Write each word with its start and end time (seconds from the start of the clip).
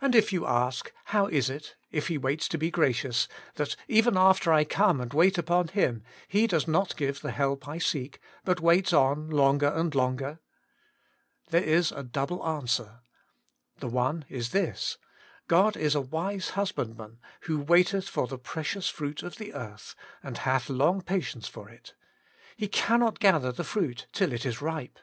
And 0.00 0.16
if 0.16 0.32
you 0.32 0.46
ask, 0.46 0.92
How 1.04 1.28
is 1.28 1.48
it, 1.48 1.76
if 1.92 2.08
He 2.08 2.18
waits 2.18 2.48
to 2.48 2.58
be 2.58 2.72
gracious, 2.72 3.28
that 3.54 3.76
even 3.86 4.16
after 4.16 4.52
I 4.52 4.64
come 4.64 5.00
and 5.00 5.14
wait 5.14 5.38
upon 5.38 5.68
Him, 5.68 6.02
He 6.26 6.48
does 6.48 6.66
not 6.66 6.96
give 6.96 7.20
the 7.20 7.30
help 7.30 7.68
I 7.68 7.78
seek, 7.78 8.18
but 8.44 8.58
waits 8.60 8.92
on 8.92 9.30
longer 9.30 9.68
and 9.68 9.94
longer 9.94 10.28
1 11.50 11.50
There 11.50 11.62
is 11.62 11.92
a 11.92 12.02
double 12.02 12.44
answer. 12.44 12.98
The 13.78 13.86
one 13.86 14.24
is 14.28 14.50
this: 14.50 14.98
God 15.46 15.76
is 15.76 15.94
a 15.94 16.00
wise 16.00 16.48
hus 16.56 16.72
bandman, 16.72 17.18
*who 17.42 17.60
waiteth 17.60 18.08
for 18.08 18.26
the 18.26 18.38
precious 18.38 18.88
fruit 18.88 19.22
of 19.22 19.36
the 19.36 19.54
earth, 19.54 19.94
and 20.20 20.38
hath 20.38 20.68
long 20.68 21.00
patience 21.00 21.46
for 21.46 21.68
it* 21.68 21.94
Ha 22.58 22.62
WAITING 22.64 22.66
ON 22.66 22.70
GOBI 22.70 22.70
99 22.70 22.70
cannot 22.98 23.18
gather 23.20 23.52
the 23.52 23.62
fruit 23.62 24.08
till 24.12 24.32
it 24.32 24.44
is 24.44 24.60
ripe. 24.60 24.98